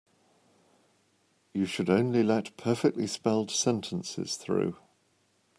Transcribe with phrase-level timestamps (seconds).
[1.53, 4.77] You should only let perfectly spelled sentences through.